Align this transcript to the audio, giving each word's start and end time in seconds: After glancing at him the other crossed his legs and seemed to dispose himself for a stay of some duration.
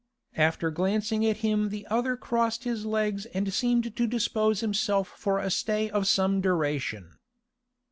After 0.35 0.71
glancing 0.71 1.23
at 1.27 1.37
him 1.45 1.69
the 1.69 1.85
other 1.85 2.17
crossed 2.17 2.63
his 2.63 2.87
legs 2.87 3.27
and 3.35 3.53
seemed 3.53 3.95
to 3.95 4.07
dispose 4.07 4.61
himself 4.61 5.09
for 5.15 5.37
a 5.37 5.51
stay 5.51 5.91
of 5.91 6.07
some 6.07 6.41
duration. 6.41 7.19